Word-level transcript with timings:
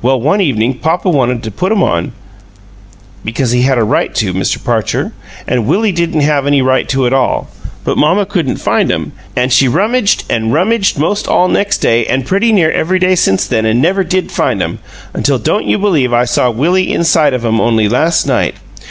Well, 0.00 0.18
one 0.18 0.40
evening 0.40 0.78
papa 0.78 1.10
wanted 1.10 1.42
to 1.42 1.50
put 1.50 1.72
'em 1.72 1.82
on, 1.82 2.12
because 3.22 3.50
he 3.50 3.60
had 3.64 3.76
a 3.76 3.84
right 3.84 4.14
to, 4.14 4.32
Mr. 4.32 4.64
Parcher, 4.64 5.12
an' 5.46 5.66
Willie 5.66 5.92
didn't 5.92 6.22
have 6.22 6.46
any 6.46 6.62
right 6.62 6.88
to 6.88 7.06
at 7.06 7.12
all, 7.12 7.50
but 7.84 7.98
mamma 7.98 8.24
couldn't 8.24 8.56
find 8.56 8.90
'em; 8.90 9.12
an' 9.36 9.50
she 9.50 9.68
rummidged 9.68 10.24
an' 10.30 10.52
rummidged 10.52 10.98
'most 10.98 11.28
all 11.28 11.48
next 11.48 11.82
day 11.82 12.06
an' 12.06 12.22
pretty 12.22 12.50
near 12.50 12.70
every 12.70 12.98
day 12.98 13.14
since 13.14 13.46
then 13.46 13.66
an' 13.66 13.78
never 13.82 14.02
did 14.04 14.32
find 14.32 14.62
'em, 14.62 14.78
until 15.12 15.38
don't 15.38 15.66
you 15.66 15.76
believe 15.76 16.14
I 16.14 16.24
saw 16.24 16.50
Willie 16.50 16.90
inside 16.90 17.34
of 17.34 17.44
'em 17.44 17.60
only 17.60 17.90
last 17.90 18.26
night! 18.26 18.54